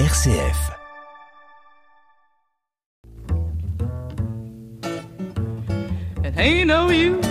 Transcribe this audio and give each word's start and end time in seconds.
RCF. 0.00 0.72
It 6.24 6.36
ain't 6.36 6.66
no 6.66 6.90
use 6.90 7.24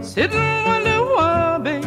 sitting 0.00 0.64
wonder 0.64 1.02
why, 1.16 1.58
babe. 1.60 1.84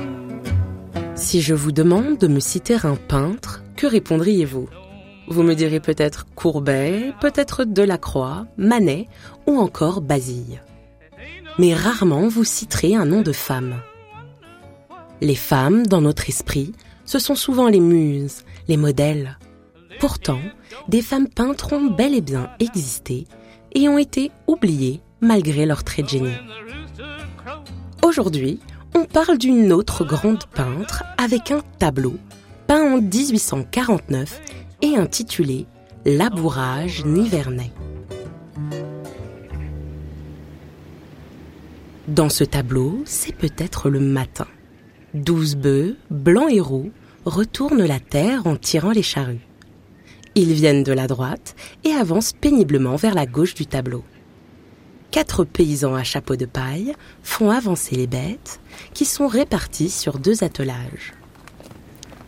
Si 1.16 1.42
je 1.42 1.54
vous 1.54 1.72
demande 1.72 2.18
de 2.18 2.28
me 2.28 2.42
citer 2.42 2.76
un 2.84 2.98
peintre, 2.98 3.64
que 3.78 3.88
répondriez-vous? 3.88 4.68
Vous 5.30 5.44
me 5.44 5.54
direz 5.54 5.80
peut-être 5.80 6.26
Courbet, 6.36 7.14
peut-être 7.22 7.64
Delacroix, 7.64 8.48
Manet 8.58 9.08
ou 9.48 9.60
encore 9.60 10.02
Basile. 10.02 10.62
Mais 11.58 11.74
rarement 11.74 12.28
vous 12.28 12.44
citerez 12.44 12.96
un 12.96 13.06
nom 13.06 13.22
de 13.22 13.32
femme. 13.32 13.76
Les 15.22 15.36
femmes, 15.36 15.88
dans 15.88 16.02
notre 16.02 16.28
esprit, 16.28 16.74
ce 17.10 17.18
sont 17.18 17.34
souvent 17.34 17.70
les 17.70 17.80
muses, 17.80 18.44
les 18.68 18.78
modèles. 18.78 19.40
Pourtant, 20.00 20.42
des 20.90 21.02
femmes 21.02 21.28
peintres 21.28 21.74
ont 21.74 21.88
bel 21.88 22.14
et 22.14 22.22
bien 22.22 22.52
existé 22.60 23.26
et 23.74 23.90
ont 23.90 23.98
été 23.98 24.30
oubliées 24.46 25.02
malgré 25.20 25.66
leur 25.66 25.84
trait 25.84 26.04
de 26.04 26.08
génie. 26.08 26.38
Aujourd'hui, 28.04 28.60
on 28.94 29.06
parle 29.06 29.40
d'une 29.40 29.74
autre 29.74 30.06
grande 30.06 30.46
peintre 30.54 31.04
avec 31.18 31.50
un 31.50 31.62
tableau 31.80 32.14
peint 32.68 32.94
en 32.94 33.02
1849 33.02 34.40
et 34.84 34.96
intitulé 34.96 35.66
Labourage 36.06 37.06
nivernais. 37.06 37.72
Dans 42.08 42.30
ce 42.30 42.44
tableau, 42.44 43.02
c'est 43.06 43.36
peut-être 43.36 43.90
le 43.90 44.00
matin. 44.00 44.46
Douze 45.16 45.56
bœufs, 45.56 45.98
blancs 46.12 46.52
et 46.52 46.60
roux, 46.60 46.92
retournent 47.26 47.86
la 47.86 48.00
terre 48.00 48.48
en 48.48 48.56
tirant 48.56 48.92
les 48.92 49.04
charrues. 49.04 49.46
Ils 50.36 50.54
viennent 50.54 50.84
de 50.84 50.94
la 50.94 51.08
droite 51.08 51.56
et 51.84 51.92
avancent 51.92 52.34
péniblement 52.34 52.96
vers 52.96 53.16
la 53.16 53.26
gauche 53.26 53.56
du 53.56 53.66
tableau. 53.66 54.04
Quatre 55.12 55.44
paysans 55.44 55.96
à 55.96 56.04
chapeau 56.04 56.36
de 56.36 56.46
paille 56.46 56.94
font 57.24 57.50
avancer 57.50 57.96
les 57.96 58.08
bêtes 58.08 58.60
qui 58.94 59.06
sont 59.06 59.28
réparties 59.28 59.90
sur 59.90 60.20
deux 60.20 60.44
attelages. 60.44 61.14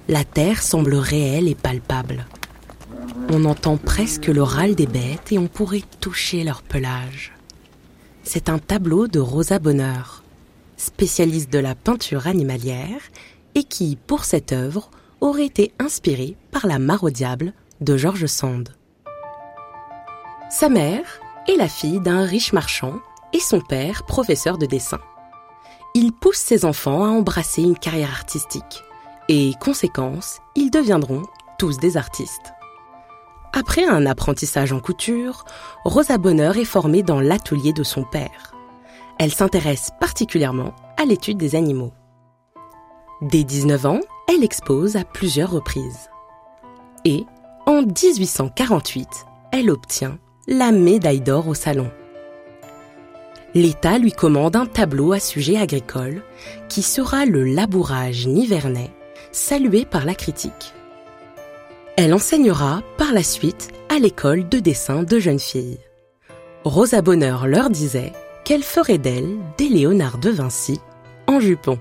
La 0.08 0.24
terre 0.24 0.64
semble 0.64 0.96
réelle 0.96 1.48
et 1.48 1.56
palpable. 1.56 2.26
On 3.30 3.46
entend 3.46 3.78
presque 3.78 4.28
le 4.28 4.42
râle 4.42 4.76
des 4.76 4.88
bêtes 4.88 5.32
et 5.32 5.38
on 5.38 5.48
pourrait 5.48 5.84
toucher 6.00 6.44
leur 6.44 6.64
pelage. 6.64 7.34
C'est 8.24 8.50
un 8.50 8.60
tableau 8.60 9.08
de 9.08 9.20
Rosa 9.20 9.60
Bonheur, 9.60 10.24
spécialiste 10.76 11.52
de 11.52 11.60
la 11.60 11.76
peinture 11.76 12.28
animalière 12.28 13.00
et 13.56 13.64
qui, 13.64 13.98
pour 14.08 14.26
cette 14.26 14.52
œuvre, 14.52 14.90
aurait 15.20 15.46
été 15.46 15.74
inspiré 15.80 16.36
par 16.52 16.68
La 16.68 16.80
Mare 16.80 17.04
au 17.04 17.10
diable 17.10 17.54
de 17.80 17.98
George 17.98 18.26
Sand. 18.26 18.70
Sa 20.50 20.70
mère 20.70 21.20
est 21.48 21.56
la 21.56 21.68
fille 21.68 22.00
d'un 22.00 22.24
riche 22.24 22.54
marchand 22.54 23.00
et 23.34 23.40
son 23.40 23.62
père 23.62 24.04
professeur 24.06 24.58
de 24.58 24.66
dessin. 24.66 25.00
Il 25.94 26.12
pousse 26.14 26.38
ses 26.38 26.66
enfants 26.66 27.04
à 27.04 27.10
embrasser 27.10 27.62
une 27.62 27.78
carrière 27.78 28.12
artistique 28.12 28.84
et, 29.30 29.54
conséquence, 29.60 30.40
ils 30.56 30.72
deviendront 30.72 31.24
tous 31.58 31.78
des 31.78 31.98
artistes. 31.98 32.54
Après 33.54 33.86
un 33.86 34.06
apprentissage 34.06 34.72
en 34.72 34.80
couture, 34.80 35.46
Rosa 35.84 36.18
Bonheur 36.18 36.58
est 36.58 36.66
formée 36.66 37.04
dans 37.04 37.20
l'atelier 37.20 37.74
de 37.74 37.84
son 37.84 38.04
père. 38.04 38.54
Elle 39.20 39.34
s'intéresse 39.34 39.92
particulièrement 40.00 40.74
à 40.98 41.06
l'étude 41.06 41.38
des 41.38 41.56
animaux. 41.56 41.94
Dès 43.22 43.44
19 43.44 43.86
ans, 43.86 44.00
elle 44.28 44.44
expose 44.44 44.96
à 44.96 45.04
plusieurs 45.04 45.52
reprises. 45.52 46.10
Et, 47.06 47.26
en 47.68 47.84
1848, 47.84 49.08
elle 49.52 49.70
obtient 49.70 50.18
la 50.48 50.72
médaille 50.72 51.22
d'or 51.22 51.48
au 51.48 51.54
salon. 51.54 51.92
L'État 53.54 54.00
lui 54.00 54.12
commande 54.12 54.56
un 54.56 54.66
tableau 54.66 55.12
à 55.12 55.20
sujet 55.20 55.58
agricole 55.58 56.24
qui 56.68 56.82
sera 56.82 57.26
le 57.26 57.44
labourage 57.44 58.26
nivernais, 58.26 58.90
salué 59.32 59.86
par 59.86 60.06
la 60.06 60.16
critique. 60.16 60.74
Elle 61.98 62.16
enseignera 62.16 62.82
par 62.98 63.14
la 63.14 63.22
suite 63.22 63.70
à 63.90 64.00
l'école 64.00 64.50
de 64.50 64.58
dessin 64.58 65.04
de 65.04 65.20
jeunes 65.20 65.40
filles. 65.40 65.78
Rosa 66.64 67.04
Bonheur 67.04 67.46
leur 67.46 67.70
disait 67.70 68.14
qu'elle 68.46 68.64
ferait 68.64 68.98
d'elle 68.98 69.38
des 69.60 69.70
Léonard 69.70 70.18
de 70.18 70.32
Vinci 70.32 70.80
en 71.28 71.40
jupon. 71.40 71.78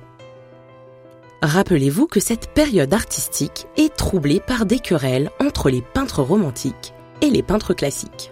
Rappelez-vous 1.43 2.07
que 2.07 2.21
cette 2.21 2.53
période 2.53 2.93
artistique 2.93 3.67
est 3.79 3.95
troublée 3.97 4.41
par 4.41 4.67
des 4.67 4.79
querelles 4.79 5.31
entre 5.41 5.71
les 5.71 5.81
peintres 5.81 6.23
romantiques 6.23 6.93
et 7.23 7.31
les 7.31 7.43
peintres 7.43 7.73
classiques. 7.73 8.31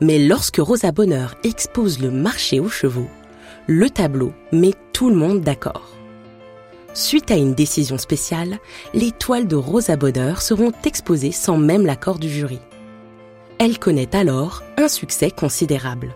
Mais 0.00 0.18
lorsque 0.18 0.58
Rosa 0.58 0.90
Bonheur 0.90 1.36
expose 1.44 2.00
le 2.00 2.10
marché 2.10 2.58
aux 2.58 2.68
chevaux, 2.68 3.08
le 3.68 3.88
tableau 3.90 4.32
met 4.50 4.74
tout 4.92 5.08
le 5.08 5.14
monde 5.14 5.40
d'accord. 5.40 5.88
Suite 6.94 7.30
à 7.30 7.36
une 7.36 7.54
décision 7.54 7.96
spéciale, 7.96 8.58
les 8.92 9.12
toiles 9.12 9.46
de 9.46 9.56
Rosa 9.56 9.96
Bonheur 9.96 10.42
seront 10.42 10.72
exposées 10.84 11.32
sans 11.32 11.58
même 11.58 11.86
l'accord 11.86 12.18
du 12.18 12.28
jury. 12.28 12.58
Elle 13.58 13.78
connaît 13.78 14.14
alors 14.16 14.64
un 14.78 14.88
succès 14.88 15.30
considérable. 15.30 16.12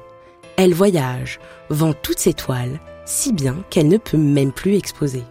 Elle 0.57 0.75
voyage, 0.75 1.39
vend 1.69 1.93
toutes 1.93 2.19
ses 2.19 2.35
toiles, 2.35 2.81
si 3.05 3.33
bien 3.33 3.63
qu'elle 3.71 3.89
ne 3.89 3.97
peut 3.97 4.19
même 4.19 4.53
plus 4.53 4.75
exposer. 4.75 5.23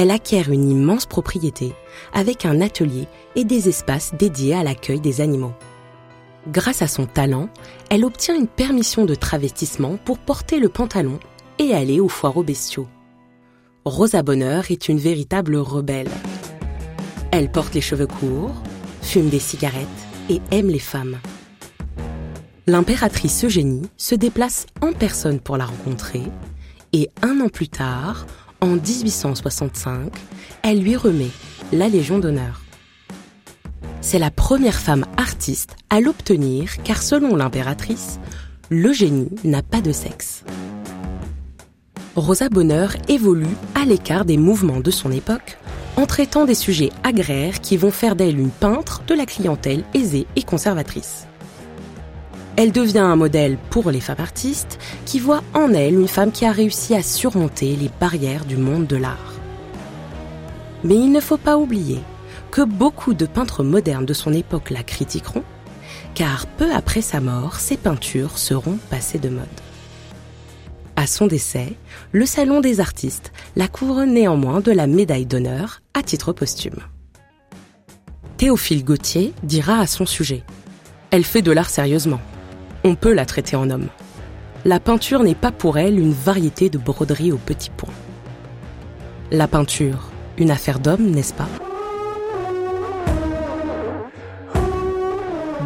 Elle 0.00 0.12
acquiert 0.12 0.50
une 0.50 0.66
immense 0.66 1.04
propriété 1.04 1.74
avec 2.14 2.46
un 2.46 2.62
atelier 2.62 3.06
et 3.36 3.44
des 3.44 3.68
espaces 3.68 4.14
dédiés 4.18 4.54
à 4.54 4.62
l'accueil 4.62 4.98
des 4.98 5.20
animaux. 5.20 5.52
Grâce 6.48 6.80
à 6.80 6.88
son 6.88 7.04
talent, 7.04 7.50
elle 7.90 8.06
obtient 8.06 8.34
une 8.34 8.46
permission 8.46 9.04
de 9.04 9.14
travestissement 9.14 9.98
pour 10.02 10.16
porter 10.16 10.58
le 10.58 10.70
pantalon 10.70 11.20
et 11.58 11.74
aller 11.74 12.00
aux 12.00 12.08
foires 12.08 12.38
aux 12.38 12.42
bestiaux. 12.42 12.88
Rosa 13.84 14.22
Bonheur 14.22 14.70
est 14.70 14.88
une 14.88 14.96
véritable 14.96 15.56
rebelle. 15.56 16.08
Elle 17.30 17.52
porte 17.52 17.74
les 17.74 17.82
cheveux 17.82 18.06
courts, 18.06 18.54
fume 19.02 19.28
des 19.28 19.38
cigarettes 19.38 19.86
et 20.30 20.40
aime 20.50 20.68
les 20.68 20.78
femmes. 20.78 21.18
L'impératrice 22.66 23.44
Eugénie 23.44 23.90
se 23.98 24.14
déplace 24.14 24.64
en 24.80 24.94
personne 24.94 25.40
pour 25.40 25.58
la 25.58 25.66
rencontrer 25.66 26.22
et 26.94 27.10
un 27.20 27.38
an 27.42 27.50
plus 27.50 27.68
tard, 27.68 28.24
en 28.60 28.76
1865, 28.76 30.12
elle 30.62 30.80
lui 30.80 30.96
remet 30.96 31.30
la 31.72 31.88
Légion 31.88 32.18
d'honneur. 32.18 32.62
C'est 34.00 34.18
la 34.18 34.30
première 34.30 34.78
femme 34.78 35.06
artiste 35.16 35.76
à 35.90 36.00
l'obtenir 36.00 36.82
car 36.82 37.02
selon 37.02 37.36
l'impératrice, 37.36 38.18
le 38.70 38.92
génie 38.92 39.30
n'a 39.44 39.62
pas 39.62 39.80
de 39.80 39.92
sexe. 39.92 40.44
Rosa 42.16 42.48
Bonheur 42.48 42.94
évolue 43.08 43.56
à 43.74 43.84
l'écart 43.84 44.24
des 44.24 44.36
mouvements 44.36 44.80
de 44.80 44.90
son 44.90 45.12
époque 45.12 45.58
en 45.96 46.06
traitant 46.06 46.44
des 46.44 46.54
sujets 46.54 46.90
agraires 47.04 47.60
qui 47.60 47.76
vont 47.76 47.90
faire 47.90 48.16
d'elle 48.16 48.38
une 48.38 48.50
peintre 48.50 49.02
de 49.06 49.14
la 49.14 49.26
clientèle 49.26 49.84
aisée 49.94 50.26
et 50.36 50.42
conservatrice. 50.42 51.26
Elle 52.62 52.72
devient 52.72 52.98
un 52.98 53.16
modèle 53.16 53.56
pour 53.70 53.90
les 53.90 54.00
femmes 54.00 54.20
artistes 54.20 54.78
qui 55.06 55.18
voient 55.18 55.42
en 55.54 55.72
elle 55.72 55.94
une 55.94 56.06
femme 56.06 56.30
qui 56.30 56.44
a 56.44 56.52
réussi 56.52 56.94
à 56.94 57.02
surmonter 57.02 57.74
les 57.74 57.88
barrières 57.98 58.44
du 58.44 58.58
monde 58.58 58.86
de 58.86 58.96
l'art. 58.96 59.32
Mais 60.84 60.94
il 60.94 61.10
ne 61.10 61.20
faut 61.20 61.38
pas 61.38 61.56
oublier 61.56 62.00
que 62.50 62.60
beaucoup 62.60 63.14
de 63.14 63.24
peintres 63.24 63.64
modernes 63.64 64.04
de 64.04 64.12
son 64.12 64.34
époque 64.34 64.68
la 64.68 64.82
critiqueront, 64.82 65.42
car 66.12 66.46
peu 66.46 66.70
après 66.70 67.00
sa 67.00 67.22
mort, 67.22 67.54
ses 67.54 67.78
peintures 67.78 68.36
seront 68.36 68.76
passées 68.90 69.18
de 69.18 69.30
mode. 69.30 69.46
À 70.96 71.06
son 71.06 71.26
décès, 71.26 71.72
le 72.12 72.26
Salon 72.26 72.60
des 72.60 72.78
artistes 72.78 73.32
la 73.56 73.68
couvre 73.68 74.04
néanmoins 74.04 74.60
de 74.60 74.70
la 74.70 74.86
médaille 74.86 75.24
d'honneur 75.24 75.80
à 75.94 76.02
titre 76.02 76.34
posthume. 76.34 76.80
Théophile 78.36 78.84
Gautier 78.84 79.32
dira 79.44 79.78
à 79.78 79.86
son 79.86 80.04
sujet 80.04 80.42
Elle 81.10 81.24
fait 81.24 81.40
de 81.40 81.52
l'art 81.52 81.70
sérieusement. 81.70 82.20
On 82.82 82.94
peut 82.94 83.12
la 83.12 83.26
traiter 83.26 83.56
en 83.56 83.68
homme. 83.68 83.88
La 84.64 84.80
peinture 84.80 85.22
n'est 85.22 85.34
pas 85.34 85.52
pour 85.52 85.76
elle 85.76 85.98
une 85.98 86.12
variété 86.12 86.70
de 86.70 86.78
broderies 86.78 87.30
aux 87.30 87.36
petits 87.36 87.70
points. 87.70 87.92
La 89.30 89.46
peinture, 89.46 90.10
une 90.38 90.50
affaire 90.50 90.80
d'homme, 90.80 91.10
n'est-ce 91.10 91.34
pas? 91.34 91.48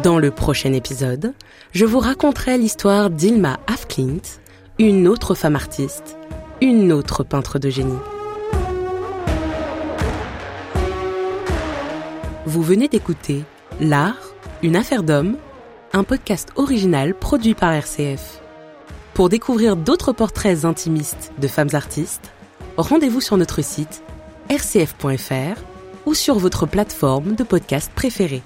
Dans 0.03 0.19
le 0.19 0.29
prochain 0.29 0.73
épisode, 0.73 1.33
je 1.71 1.85
vous 1.85 1.99
raconterai 1.99 2.57
l'histoire 2.57 3.09
d'Ilma 3.09 3.59
Afklint, 3.65 4.21
une 4.77 5.07
autre 5.07 5.35
femme 5.35 5.55
artiste, 5.55 6.17
une 6.61 6.91
autre 6.91 7.23
peintre 7.23 7.59
de 7.59 7.69
génie. 7.69 7.97
Vous 12.45 12.61
venez 12.61 12.89
d'écouter 12.89 13.43
L'art, 13.79 14.33
une 14.61 14.75
affaire 14.75 15.01
d'homme, 15.01 15.37
un 15.95 16.03
podcast 16.03 16.49
original 16.57 17.15
produit 17.15 17.53
par 17.53 17.71
RCF. 17.71 18.41
Pour 19.13 19.29
découvrir 19.29 19.77
d'autres 19.77 20.11
portraits 20.11 20.65
intimistes 20.65 21.31
de 21.39 21.47
femmes 21.47 21.69
artistes, 21.71 22.33
rendez-vous 22.75 23.21
sur 23.21 23.37
notre 23.37 23.61
site 23.61 24.03
rcf.fr 24.49 25.61
ou 26.05 26.13
sur 26.13 26.37
votre 26.37 26.65
plateforme 26.65 27.35
de 27.35 27.45
podcast 27.45 27.89
préférée. 27.95 28.43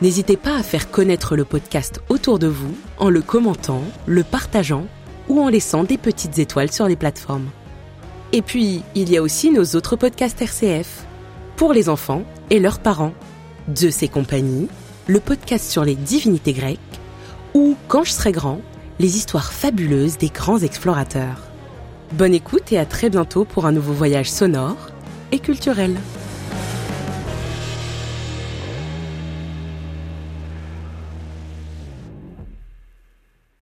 N'hésitez 0.00 0.38
pas 0.38 0.56
à 0.56 0.62
faire 0.62 0.90
connaître 0.90 1.36
le 1.36 1.44
podcast 1.44 2.00
autour 2.08 2.38
de 2.38 2.46
vous 2.46 2.74
en 2.96 3.10
le 3.10 3.20
commentant, 3.20 3.82
le 4.06 4.24
partageant 4.24 4.86
ou 5.28 5.42
en 5.42 5.50
laissant 5.50 5.84
des 5.84 5.98
petites 5.98 6.38
étoiles 6.38 6.72
sur 6.72 6.88
les 6.88 6.96
plateformes. 6.96 7.50
Et 8.32 8.40
puis, 8.40 8.82
il 8.94 9.10
y 9.10 9.18
a 9.18 9.22
aussi 9.22 9.50
nos 9.50 9.76
autres 9.76 9.96
podcasts 9.96 10.40
RCF, 10.40 11.04
pour 11.56 11.74
les 11.74 11.90
enfants 11.90 12.22
et 12.48 12.60
leurs 12.60 12.78
parents. 12.78 13.12
Zeus 13.74 14.02
et 14.02 14.08
compagnie, 14.08 14.68
le 15.06 15.20
podcast 15.20 15.70
sur 15.70 15.84
les 15.84 15.94
divinités 15.94 16.52
grecques, 16.52 16.80
ou 17.54 17.76
Quand 17.88 18.04
je 18.04 18.10
serai 18.10 18.32
grand, 18.32 18.60
les 18.98 19.16
histoires 19.16 19.52
fabuleuses 19.52 20.18
des 20.18 20.28
grands 20.28 20.58
explorateurs. 20.58 21.42
Bonne 22.12 22.34
écoute 22.34 22.72
et 22.72 22.78
à 22.78 22.86
très 22.86 23.08
bientôt 23.08 23.44
pour 23.44 23.66
un 23.66 23.72
nouveau 23.72 23.92
voyage 23.92 24.30
sonore 24.30 24.90
et 25.32 25.38
culturel. 25.38 25.96